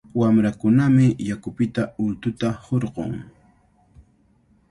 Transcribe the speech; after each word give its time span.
Wamrakunami 0.19 1.05
yakupita 1.29 1.83
ultuta 2.05 2.47
hurqun. 2.65 3.13